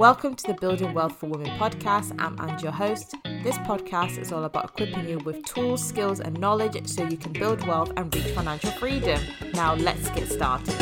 [0.00, 2.16] Welcome to the Building Wealth for Women podcast.
[2.18, 3.14] I'm Ange, your host.
[3.42, 7.34] This podcast is all about equipping you with tools, skills, and knowledge so you can
[7.34, 9.20] build wealth and reach financial freedom.
[9.52, 10.72] Now, let's get started.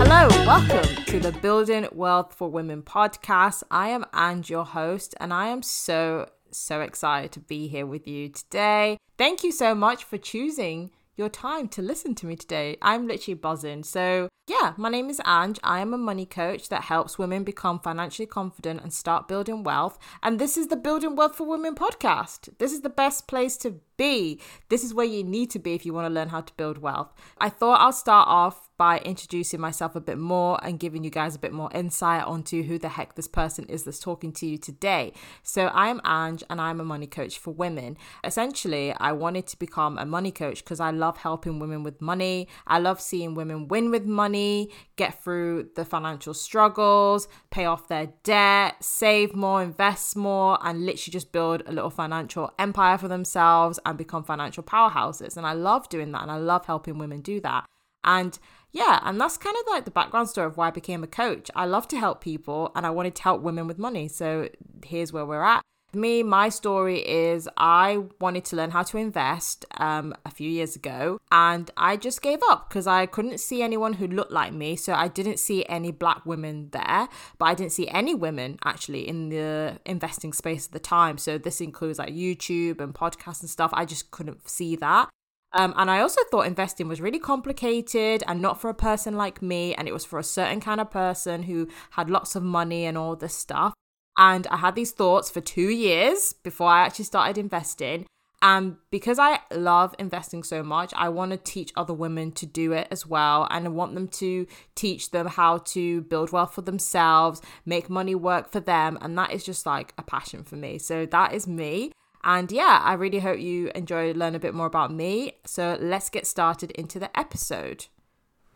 [0.00, 3.62] Hello, welcome to the Building Wealth for Women podcast.
[3.70, 8.08] I am Ange, your host, and I am so, so excited to be here with
[8.08, 8.96] you today.
[9.18, 12.76] Thank you so much for choosing your time to listen to me today.
[12.80, 13.84] I'm literally buzzing.
[13.84, 15.58] So, yeah, my name is Ange.
[15.62, 19.98] I am a money coach that helps women become financially confident and start building wealth.
[20.22, 22.48] And this is the Building Wealth for Women podcast.
[22.58, 24.40] This is the best place to be.
[24.68, 26.78] This is where you need to be if you want to learn how to build
[26.78, 27.12] wealth.
[27.38, 31.36] I thought I'll start off by introducing myself a bit more and giving you guys
[31.36, 34.58] a bit more insight onto who the heck this person is that's talking to you
[34.58, 35.12] today.
[35.44, 37.96] So, I am Ange and I'm a money coach for women.
[38.24, 42.48] Essentially, I wanted to become a money coach because I love helping women with money.
[42.66, 48.08] I love seeing women win with money, get through the financial struggles, pay off their
[48.24, 53.78] debt, save more, invest more, and literally just build a little financial empire for themselves
[53.92, 55.36] and become financial powerhouses.
[55.36, 57.64] And I love doing that and I love helping women do that.
[58.04, 58.38] And
[58.72, 61.50] yeah, and that's kind of like the background story of why I became a coach.
[61.54, 64.08] I love to help people and I wanted to help women with money.
[64.08, 64.48] So
[64.84, 65.62] here's where we're at.
[65.94, 70.74] Me, my story is I wanted to learn how to invest um, a few years
[70.74, 74.74] ago and I just gave up because I couldn't see anyone who looked like me.
[74.76, 79.06] So I didn't see any black women there, but I didn't see any women actually
[79.06, 81.18] in the investing space at the time.
[81.18, 83.70] So this includes like YouTube and podcasts and stuff.
[83.74, 85.10] I just couldn't see that.
[85.54, 89.42] Um, and I also thought investing was really complicated and not for a person like
[89.42, 89.74] me.
[89.74, 92.96] And it was for a certain kind of person who had lots of money and
[92.96, 93.71] all this stuff.
[94.18, 98.06] And I had these thoughts for two years before I actually started investing.
[98.42, 102.72] And because I love investing so much, I want to teach other women to do
[102.72, 103.46] it as well.
[103.50, 108.16] And I want them to teach them how to build wealth for themselves, make money
[108.16, 108.98] work for them.
[109.00, 110.78] And that is just like a passion for me.
[110.78, 111.92] So that is me.
[112.24, 115.34] And yeah, I really hope you enjoy learn a bit more about me.
[115.46, 117.86] So let's get started into the episode.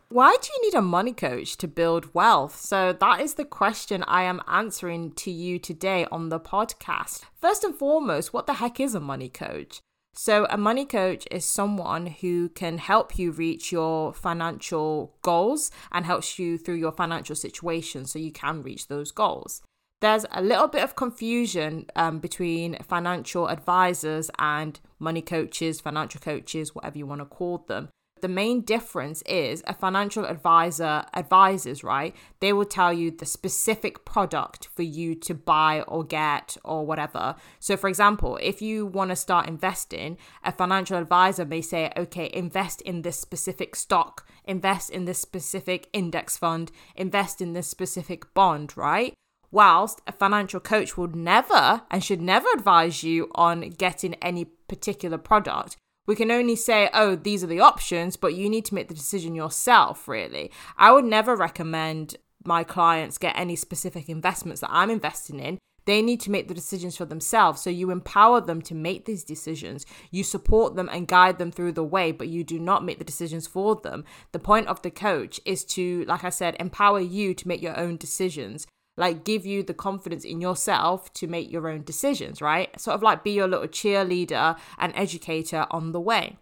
[0.09, 2.57] Why do you need a money coach to build wealth?
[2.57, 7.23] So, that is the question I am answering to you today on the podcast.
[7.41, 9.81] First and foremost, what the heck is a money coach?
[10.15, 16.07] So, a money coach is someone who can help you reach your financial goals and
[16.07, 19.61] helps you through your financial situation so you can reach those goals
[20.03, 26.75] there's a little bit of confusion um, between financial advisors and money coaches, financial coaches,
[26.75, 27.89] whatever you want to call them.
[28.23, 32.17] The main difference is a financial advisor advises, right?
[32.41, 37.37] They will tell you the specific product for you to buy or get or whatever.
[37.61, 42.31] So, for example, if you want to start investing, a financial advisor may say, okay,
[42.33, 48.33] invest in this specific stock, invest in this specific index fund, invest in this specific
[48.33, 49.13] bond, right?
[49.51, 55.17] whilst a financial coach would never and should never advise you on getting any particular
[55.17, 55.77] product.
[56.07, 58.95] We can only say, oh, these are the options, but you need to make the
[58.95, 60.51] decision yourself, really.
[60.77, 65.59] I would never recommend my clients get any specific investments that I'm investing in.
[65.85, 67.63] They need to make the decisions for themselves.
[67.63, 69.87] So you empower them to make these decisions.
[70.11, 73.05] You support them and guide them through the way, but you do not make the
[73.05, 74.05] decisions for them.
[74.33, 77.79] The point of the coach is to, like I said, empower you to make your
[77.79, 82.79] own decisions like give you the confidence in yourself to make your own decisions, right?
[82.81, 86.39] Sort of like be your little cheerleader and educator on the way.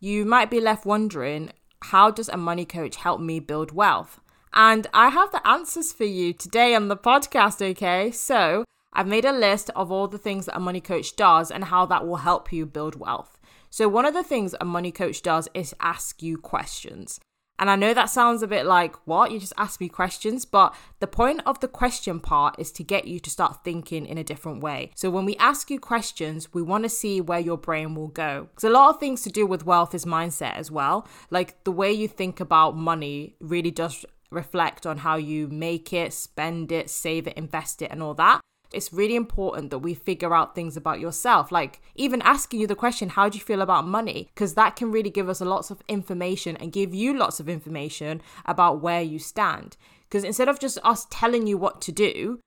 [0.00, 1.50] You might be left wondering,
[1.82, 4.20] how does a money coach help me build wealth?
[4.52, 8.10] And I have the answers for you today on the podcast, okay?
[8.12, 11.64] So I've made a list of all the things that a money coach does and
[11.64, 13.38] how that will help you build wealth.
[13.68, 17.18] So, one of the things a money coach does is ask you questions.
[17.58, 19.30] And I know that sounds a bit like, what?
[19.30, 20.44] You just ask me questions.
[20.44, 24.18] But the point of the question part is to get you to start thinking in
[24.18, 24.90] a different way.
[24.94, 28.48] So when we ask you questions, we want to see where your brain will go.
[28.50, 31.06] Because a lot of things to do with wealth is mindset as well.
[31.30, 36.12] Like the way you think about money really does reflect on how you make it,
[36.12, 38.40] spend it, save it, invest it, and all that
[38.74, 41.52] it's really important that we figure out things about yourself.
[41.52, 44.30] Like even asking you the question, how do you feel about money?
[44.34, 48.22] Because that can really give us lots of information and give you lots of information
[48.44, 49.76] about where you stand.
[50.08, 52.40] Because instead of just us telling you what to do,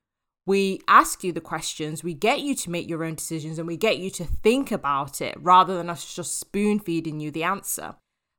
[0.46, 3.76] we ask you the questions, we get you to make your own decisions, and we
[3.76, 7.96] get you to think about it rather than us just spoon feeding you the answer.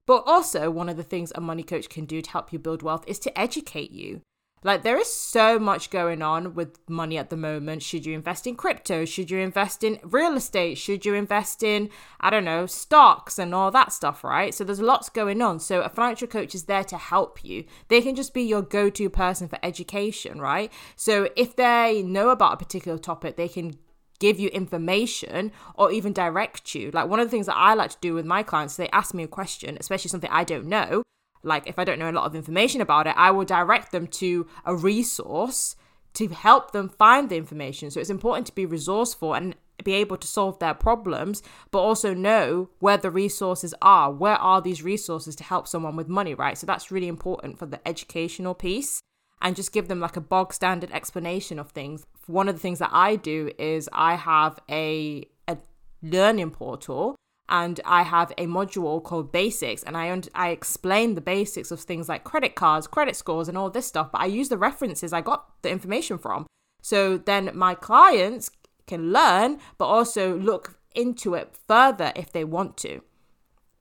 [0.06, 2.82] But also, one of the things a money coach can do to help you build
[2.82, 4.22] wealth is to educate you.
[4.62, 7.82] Like, there is so much going on with money at the moment.
[7.82, 9.04] Should you invest in crypto?
[9.04, 10.78] Should you invest in real estate?
[10.78, 11.90] Should you invest in,
[12.20, 14.54] I don't know, stocks and all that stuff, right?
[14.54, 15.60] So, there's lots going on.
[15.60, 17.64] So, a financial coach is there to help you.
[17.88, 20.72] They can just be your go to person for education, right?
[20.96, 23.76] So, if they know about a particular topic, they can
[24.18, 26.90] give you information or even direct you.
[26.90, 29.14] Like one of the things that I like to do with my clients, they ask
[29.14, 31.02] me a question, especially something I don't know.
[31.42, 34.06] Like if I don't know a lot of information about it, I will direct them
[34.06, 35.76] to a resource
[36.14, 37.90] to help them find the information.
[37.90, 39.54] So it's important to be resourceful and
[39.84, 44.10] be able to solve their problems, but also know where the resources are.
[44.10, 46.58] Where are these resources to help someone with money, right?
[46.58, 49.00] So that's really important for the educational piece
[49.40, 52.04] and just give them like a bog standard explanation of things.
[52.26, 55.58] One of the things that I do is I have a, a
[56.02, 57.14] learning portal
[57.48, 62.08] and I have a module called basics and I I explain the basics of things
[62.08, 65.20] like credit cards, credit scores and all this stuff, but I use the references I
[65.20, 66.46] got the information from.
[66.82, 68.50] So then my clients
[68.86, 73.02] can learn but also look into it further if they want to.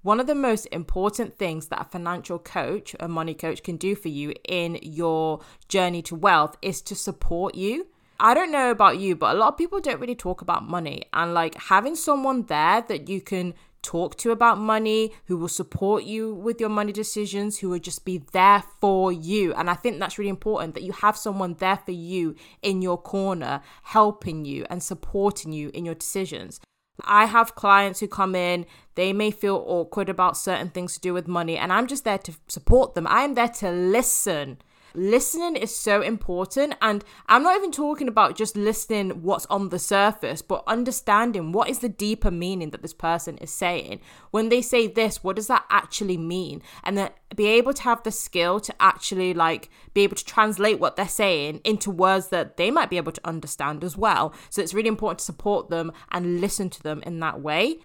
[0.01, 3.95] One of the most important things that a financial coach, a money coach, can do
[3.95, 7.87] for you in your journey to wealth is to support you.
[8.19, 11.03] I don't know about you, but a lot of people don't really talk about money.
[11.13, 13.53] And like having someone there that you can
[13.83, 18.03] talk to about money, who will support you with your money decisions, who will just
[18.03, 19.53] be there for you.
[19.53, 22.97] And I think that's really important that you have someone there for you in your
[22.97, 26.59] corner, helping you and supporting you in your decisions.
[27.05, 28.65] I have clients who come in,
[28.95, 32.17] they may feel awkward about certain things to do with money, and I'm just there
[32.17, 33.05] to support them.
[33.07, 34.57] I'm there to listen.
[34.99, 39.77] Listening is so important, and I'm not even talking about just listening what's on the
[39.77, 43.99] surface, but understanding what is the deeper meaning that this person is saying.
[44.31, 46.63] When they say this, what does that actually mean?
[46.83, 50.79] And then be able to have the skill to actually like be able to translate
[50.79, 54.33] what they're saying into words that they might be able to understand as well.
[54.49, 57.81] So it's really important to support them and listen to them in that way.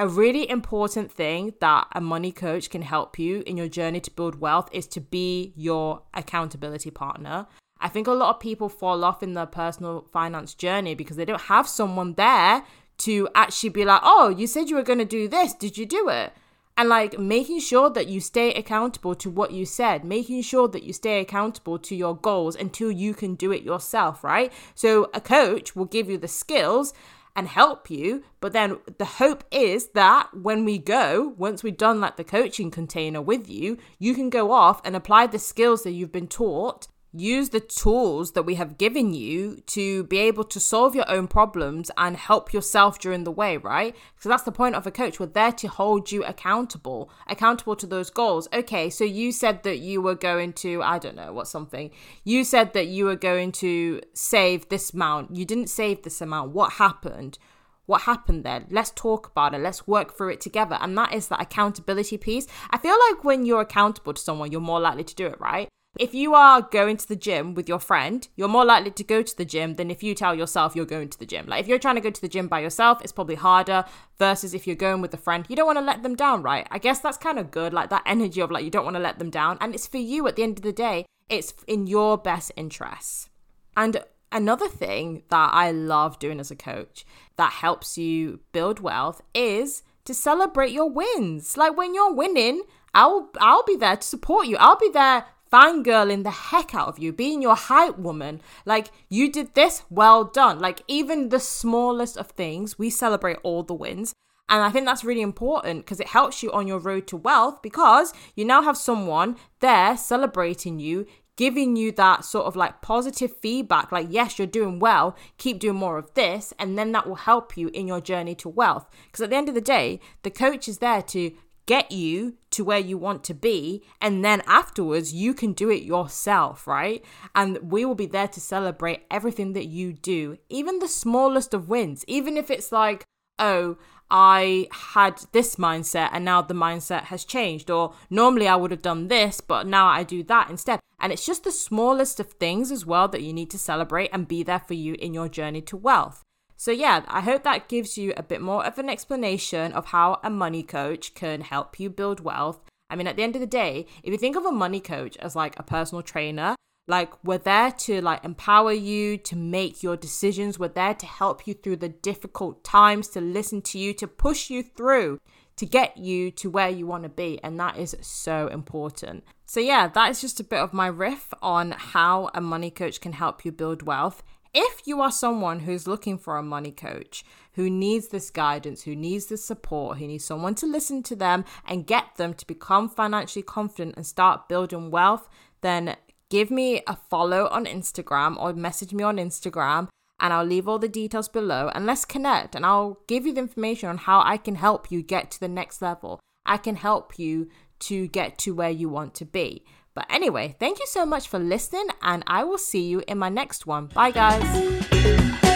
[0.00, 4.10] A really important thing that a money coach can help you in your journey to
[4.10, 7.46] build wealth is to be your accountability partner.
[7.78, 11.26] I think a lot of people fall off in their personal finance journey because they
[11.26, 12.64] don't have someone there
[13.00, 15.52] to actually be like, oh, you said you were going to do this.
[15.52, 16.32] Did you do it?
[16.78, 20.82] And like making sure that you stay accountable to what you said, making sure that
[20.82, 24.50] you stay accountable to your goals until you can do it yourself, right?
[24.74, 26.94] So a coach will give you the skills
[27.34, 28.22] and help you.
[28.40, 32.70] But then the hope is that when we go, once we've done like the coaching
[32.70, 36.88] container with you, you can go off and apply the skills that you've been taught
[37.12, 41.26] use the tools that we have given you to be able to solve your own
[41.26, 43.96] problems and help yourself during the way, right?
[44.20, 45.18] So that's the point of a coach.
[45.18, 48.48] We're there to hold you accountable, accountable to those goals.
[48.52, 51.90] Okay, so you said that you were going to, I don't know, what something.
[52.24, 55.34] You said that you were going to save this amount.
[55.34, 56.52] You didn't save this amount.
[56.52, 57.38] What happened?
[57.86, 58.64] What happened there?
[58.70, 59.58] Let's talk about it.
[59.58, 60.78] Let's work through it together.
[60.80, 62.46] And that is that accountability piece.
[62.70, 65.68] I feel like when you're accountable to someone, you're more likely to do it, right?
[65.98, 69.22] If you are going to the gym with your friend, you're more likely to go
[69.22, 71.46] to the gym than if you tell yourself you're going to the gym.
[71.46, 73.84] Like if you're trying to go to the gym by yourself, it's probably harder
[74.16, 75.44] versus if you're going with a friend.
[75.48, 76.66] You don't want to let them down, right?
[76.70, 79.02] I guess that's kind of good, like that energy of like you don't want to
[79.02, 79.58] let them down.
[79.60, 83.28] And it's for you at the end of the day, it's in your best interests.
[83.76, 87.04] And another thing that I love doing as a coach
[87.36, 91.56] that helps you build wealth is to celebrate your wins.
[91.56, 92.62] Like when you're winning,
[92.94, 94.56] I'll I'll be there to support you.
[94.56, 98.40] I'll be there fangirling the heck out of you, being your hype woman.
[98.64, 100.58] Like, you did this, well done.
[100.58, 104.14] Like, even the smallest of things, we celebrate all the wins.
[104.48, 107.62] And I think that's really important because it helps you on your road to wealth
[107.62, 113.36] because you now have someone there celebrating you, giving you that sort of like positive
[113.36, 116.52] feedback like, yes, you're doing well, keep doing more of this.
[116.58, 118.90] And then that will help you in your journey to wealth.
[119.06, 121.30] Because at the end of the day, the coach is there to
[121.66, 123.82] get you to where you want to be.
[124.00, 127.04] And then afterwards, you can do it yourself, right?
[127.34, 131.68] And we will be there to celebrate everything that you do, even the smallest of
[131.68, 133.04] wins, even if it's like,
[133.38, 133.76] oh,
[134.10, 137.70] I had this mindset and now the mindset has changed.
[137.70, 140.80] Or normally I would have done this, but now I do that instead.
[140.98, 144.28] And it's just the smallest of things as well that you need to celebrate and
[144.28, 146.22] be there for you in your journey to wealth.
[146.60, 150.20] So, yeah, I hope that gives you a bit more of an explanation of how
[150.22, 152.60] a money coach can help you build wealth.
[152.90, 155.16] I mean, at the end of the day, if you think of a money coach
[155.16, 159.96] as like a personal trainer, like we're there to like empower you to make your
[159.96, 160.58] decisions.
[160.58, 164.50] We're there to help you through the difficult times, to listen to you, to push
[164.50, 165.18] you through
[165.56, 167.38] to get you to where you want to be.
[167.42, 169.24] And that is so important.
[169.46, 173.00] So, yeah, that is just a bit of my riff on how a money coach
[173.00, 174.22] can help you build wealth.
[174.52, 178.96] If you are someone who's looking for a money coach, who needs this guidance, who
[178.96, 182.88] needs this support, who needs someone to listen to them and get them to become
[182.88, 185.28] financially confident and start building wealth,
[185.60, 185.96] then
[186.30, 189.88] give me a follow on Instagram or message me on Instagram
[190.18, 193.40] and I'll leave all the details below and let's connect and I'll give you the
[193.40, 196.18] information on how I can help you get to the next level.
[196.44, 197.48] I can help you
[197.80, 199.64] to get to where you want to be.
[200.00, 203.28] But anyway, thank you so much for listening and I will see you in my
[203.28, 203.88] next one.
[203.88, 205.49] Bye guys.